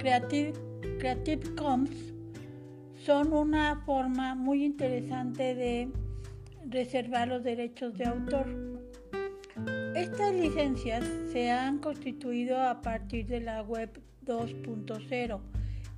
[0.00, 0.54] Creative,
[1.56, 2.14] Commons
[3.04, 5.90] son una forma muy interesante de
[6.66, 8.46] reservar los derechos de autor.
[9.94, 13.90] Estas licencias se han constituido a partir de la web
[14.24, 15.38] 2.0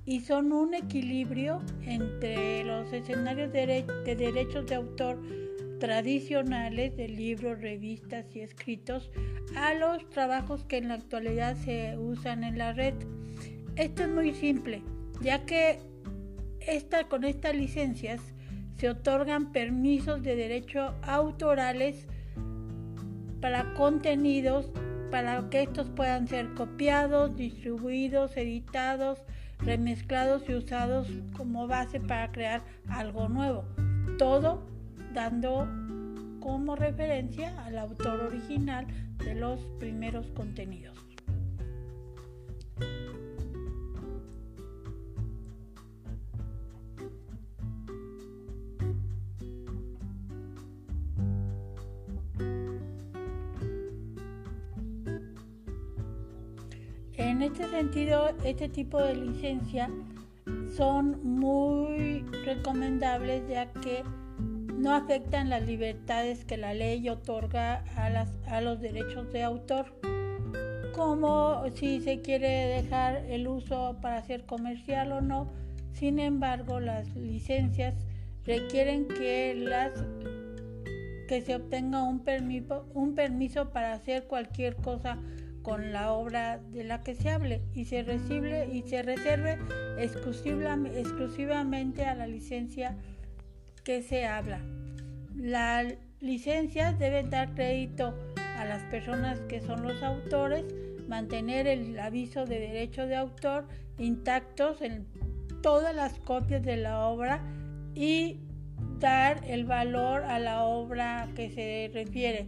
[0.05, 5.21] y son un equilibrio entre los escenarios de, derechos de autor
[5.79, 9.11] tradicionales de libros, revistas y escritos
[9.55, 12.95] a los trabajos que en la actualidad se usan en la red.
[13.75, 14.83] Esto es muy simple,
[15.21, 15.79] ya que
[16.59, 18.21] esta, con estas licencias
[18.77, 22.07] se otorgan permisos de derecho autorales
[23.41, 24.71] para contenidos
[25.09, 29.19] para que estos puedan ser copiados, distribuidos, editados,
[29.59, 33.65] remezclados y usados como base para crear algo nuevo.
[34.17, 34.67] Todo
[35.13, 35.67] dando
[36.39, 38.85] como referencia al autor original
[39.17, 41.12] de los primeros contenidos.
[57.33, 59.89] En este sentido, este tipo de licencia
[60.77, 64.03] son muy recomendables ya que
[64.77, 69.99] no afectan las libertades que la ley otorga a, los derechos de autor,
[70.93, 75.51] como si se quiere dejar el uso para ser comercial o no.
[75.91, 77.95] Sin embargo, las licencias
[78.45, 79.55] requieren que
[81.43, 85.17] se obtenga un permiso, un permiso para hacer cualquier cosa
[85.63, 89.57] con la obra de la que se hable y se recibe y se reserve
[89.97, 92.95] exclusivamente a la licencia
[93.83, 94.61] que se habla.
[95.35, 98.13] Las licencias deben dar crédito
[98.57, 100.65] a las personas que son los autores,
[101.07, 103.67] mantener el aviso de derecho de autor
[103.97, 105.07] intactos en
[105.61, 107.41] todas las copias de la obra
[107.95, 108.39] y
[108.99, 112.47] dar el valor a la obra que se refiere.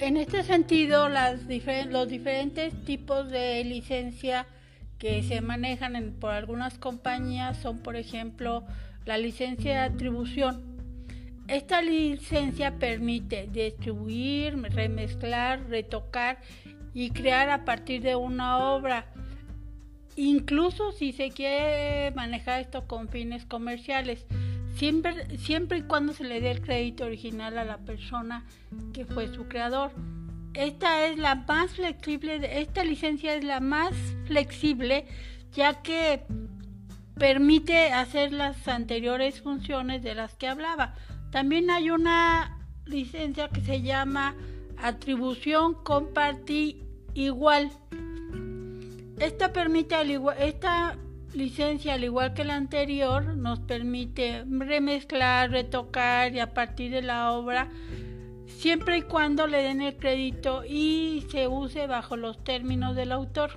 [0.00, 4.46] En este sentido, los diferentes tipos de licencia
[4.98, 8.64] que se manejan por algunas compañías son, por ejemplo,
[9.04, 10.62] la licencia de atribución.
[11.46, 16.38] Esta licencia permite distribuir, remezclar, retocar
[16.92, 19.06] y crear a partir de una obra,
[20.16, 24.26] incluso si se quiere manejar esto con fines comerciales
[24.74, 28.44] siempre, siempre y cuando se le dé el crédito original a la persona
[28.92, 29.92] que fue su creador.
[30.54, 33.94] Esta es la más flexible, esta licencia es la más
[34.26, 35.06] flexible
[35.52, 36.24] ya que
[37.16, 40.94] permite hacer las anteriores funciones de las que hablaba.
[41.30, 44.34] También hay una licencia que se llama
[44.76, 47.70] atribución compartir igual.
[49.18, 50.96] Esta permite al igual, esta
[51.34, 57.32] licencia, al igual que la anterior, nos permite remezclar, retocar y a partir de la
[57.32, 57.68] obra,
[58.46, 63.50] siempre y cuando le den el crédito y se use bajo los términos del autor.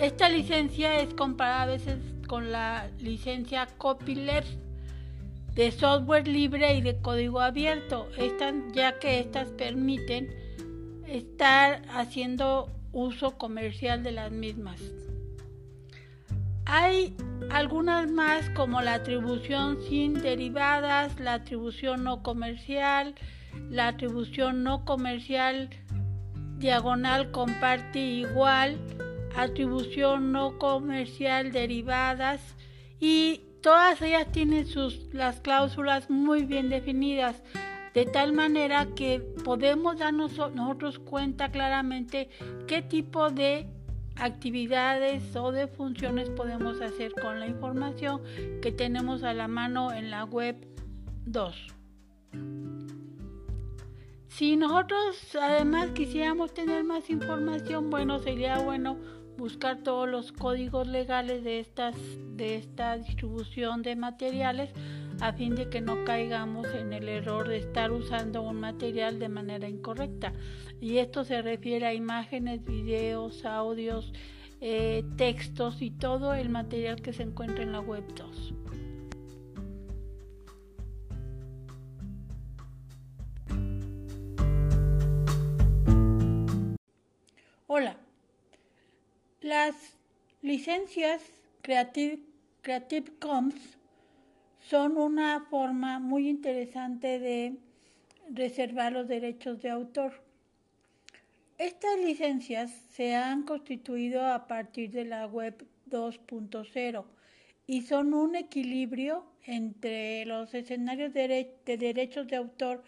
[0.00, 4.58] Esta licencia es comparada a veces con la licencia copyleft
[5.54, 8.08] de software libre y de código abierto,
[8.72, 10.28] ya que estas permiten
[11.06, 14.80] estar haciendo uso comercial de las mismas.
[16.66, 17.16] Hay
[17.50, 23.14] algunas más como la atribución sin derivadas, la atribución no comercial,
[23.70, 25.70] la atribución no comercial
[26.58, 28.78] diagonal comparte igual,
[29.36, 32.40] atribución no comercial derivadas
[32.98, 37.42] y todas ellas tienen sus las cláusulas muy bien definidas
[37.94, 42.28] de tal manera que podemos darnos nosotros cuenta claramente
[42.66, 43.68] qué tipo de
[44.16, 48.22] actividades o de funciones podemos hacer con la información
[48.62, 50.56] que tenemos a la mano en la web
[51.26, 51.66] 2.
[54.28, 58.96] Si nosotros además quisiéramos tener más información, bueno, sería bueno
[59.36, 61.94] buscar todos los códigos legales de estas
[62.36, 64.70] de esta distribución de materiales
[65.20, 69.28] a fin de que no caigamos en el error de estar usando un material de
[69.28, 70.32] manera incorrecta.
[70.80, 74.12] Y esto se refiere a imágenes, videos, audios,
[74.60, 78.54] eh, textos y todo el material que se encuentra en la web 2.
[87.66, 87.96] Hola.
[89.40, 89.74] Las
[90.42, 91.22] licencias
[91.62, 92.20] Creative,
[92.62, 93.78] Creative Commons
[94.68, 97.56] son una forma muy interesante de
[98.30, 100.22] reservar los derechos de autor.
[101.58, 107.04] Estas licencias se han constituido a partir de la web 2.0
[107.66, 112.82] y son un equilibrio entre los escenarios de, derechos de autor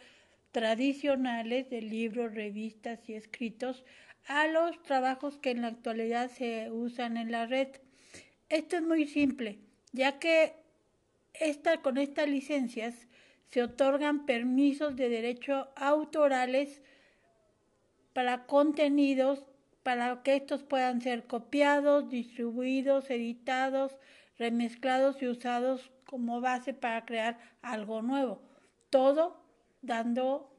[0.52, 3.84] tradicionales de libros, revistas y escritos
[4.26, 7.68] a los trabajos que en la actualidad se usan en la red.
[8.48, 9.58] Esto es muy simple,
[9.92, 10.65] ya que
[11.40, 12.94] esta, con estas licencias
[13.50, 16.82] se otorgan permisos de derecho autorales
[18.12, 19.44] para contenidos
[19.82, 23.96] para que estos puedan ser copiados, distribuidos, editados,
[24.36, 28.40] remezclados y usados como base para crear algo nuevo.
[28.90, 29.44] Todo
[29.82, 30.52] dando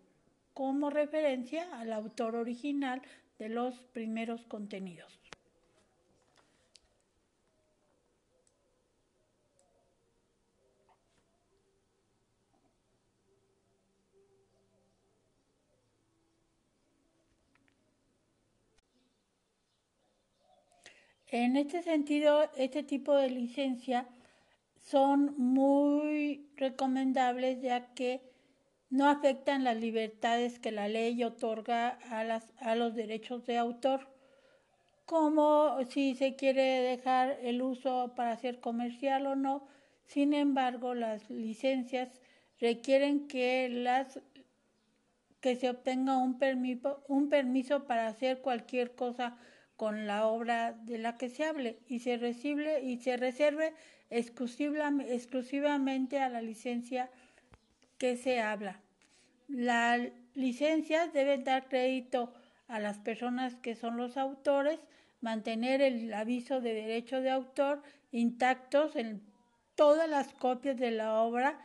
[0.53, 3.01] como referencia al autor original
[3.37, 5.16] de los primeros contenidos.
[21.29, 24.07] En este sentido, este tipo de licencia
[24.77, 28.21] son muy recomendables ya que
[28.89, 34.07] no afectan las libertades que la ley otorga a, las, a los derechos de autor,
[35.05, 39.67] como si se quiere dejar el uso para ser comercial o no.
[40.05, 42.21] Sin embargo, las licencias
[42.59, 44.21] requieren que las
[45.41, 49.37] que se obtenga un permiso, un permiso para hacer cualquier cosa
[49.77, 53.73] con la obra de la que se hable y se recibe y se reserve
[54.09, 57.09] exclusivamente a la licencia
[57.97, 58.81] que se habla.
[59.47, 62.33] La licencia debe dar crédito
[62.67, 64.79] a las personas que son los autores,
[65.21, 67.81] mantener el aviso de derecho de autor
[68.11, 69.21] intactos en
[69.75, 71.59] todas las copias de la obra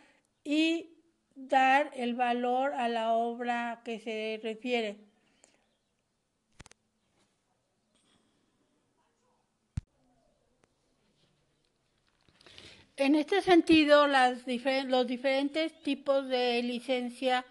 [0.44, 0.90] y
[1.34, 4.98] dar el valor a la obra que se refiere.
[12.96, 14.44] En este sentido, las
[14.86, 17.46] los diferentes tipos de licencia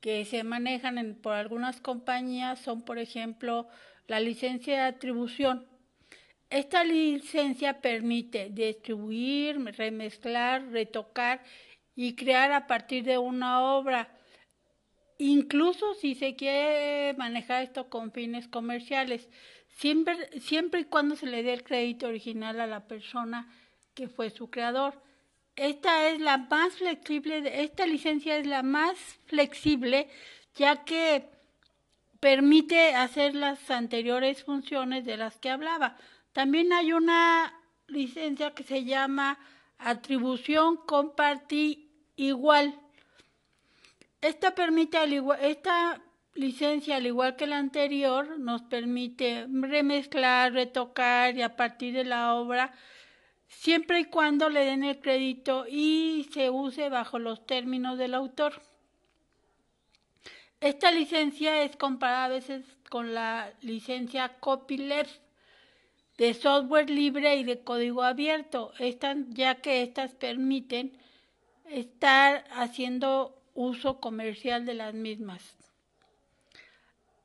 [0.00, 3.68] que se manejan por algunas compañías son, por ejemplo,
[4.06, 5.66] la licencia de atribución.
[6.48, 11.42] Esta licencia permite distribuir, remezclar, retocar
[11.94, 14.16] y crear a partir de una obra,
[15.18, 19.28] incluso si se quiere manejar esto con fines comerciales,
[19.68, 23.52] siempre, siempre y cuando se le dé el crédito original a la persona
[23.96, 24.94] que fue su creador.
[25.56, 30.08] Esta es la más flexible, esta licencia es la más flexible
[30.54, 31.28] ya que
[32.20, 35.96] permite hacer las anteriores funciones de las que hablaba.
[36.32, 37.54] También hay una
[37.88, 39.38] licencia que se llama
[39.78, 42.78] atribución compartir igual.
[44.20, 46.02] Esta permite al igual, esta
[46.34, 52.34] licencia, al igual que la anterior, nos permite remezclar, retocar y a partir de la
[52.34, 52.74] obra
[53.48, 58.62] siempre y cuando le den el crédito y se use bajo los términos del autor.
[60.60, 65.20] Esta licencia es comparada a veces con la licencia copyleft
[66.16, 68.72] de software libre y de código abierto,
[69.28, 70.96] ya que estas permiten
[71.66, 75.56] estar haciendo uso comercial de las mismas.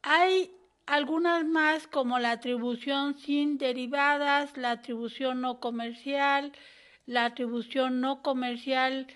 [0.02, 0.52] Hay
[0.86, 6.52] algunas más como la atribución sin derivadas, la atribución no comercial,
[7.06, 9.08] la atribución no comercial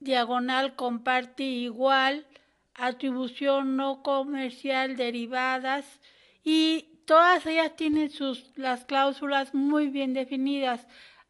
[0.00, 2.26] diagonal comparte igual,
[2.74, 6.00] atribución no comercial derivadas
[6.44, 10.86] y todas ellas tienen sus las cláusulas muy bien definidas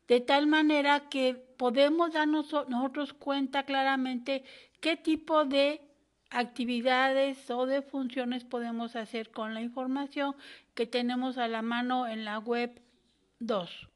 [0.08, 4.44] de tal manera que podemos darnos nosotros cuenta claramente
[4.80, 5.87] qué tipo de
[6.30, 10.34] actividades o de funciones podemos hacer con la información
[10.74, 12.80] que tenemos a la mano en la web
[13.40, 13.88] 2.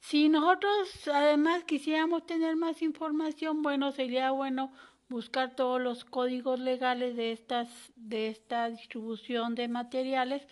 [0.00, 4.72] Si nosotros además quisiéramos tener más información, bueno, sería bueno
[5.08, 10.46] buscar todos los códigos legales de estas de esta distribución de materiales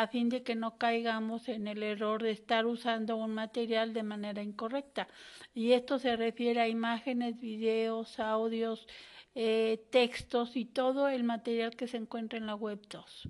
[0.00, 4.04] a fin de que no caigamos en el error de estar usando un material de
[4.04, 5.08] manera incorrecta.
[5.54, 8.86] Y esto se refiere a imágenes, videos, audios,
[9.34, 13.28] eh, textos y todo el material que se encuentra en la web 2.